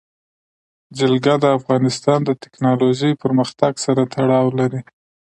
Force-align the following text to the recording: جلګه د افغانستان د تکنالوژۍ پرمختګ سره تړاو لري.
جلګه 0.97 1.33
د 1.43 1.45
افغانستان 1.57 2.19
د 2.25 2.29
تکنالوژۍ 2.43 3.13
پرمختګ 3.23 3.73
سره 3.85 4.01
تړاو 4.13 4.47
لري. 4.59 4.81